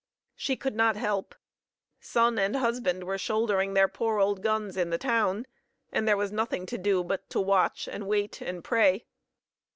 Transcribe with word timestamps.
She 0.35 0.55
could 0.55 0.75
not 0.75 0.95
help. 0.95 1.35
Son 1.99 2.39
and 2.39 2.55
husband 2.55 3.03
were 3.03 3.19
shouldering 3.19 3.75
their 3.75 3.87
poor 3.87 4.17
old 4.17 4.41
guns 4.41 4.75
in 4.75 4.89
the 4.89 4.97
town, 4.97 5.45
and 5.91 6.07
there 6.07 6.17
was 6.17 6.31
nothing 6.31 6.65
to 6.65 6.79
do 6.79 7.03
but 7.03 7.29
to 7.29 7.39
watch 7.39 7.87
and 7.87 8.07
wait 8.07 8.41
and 8.41 8.63
pray. 8.63 9.05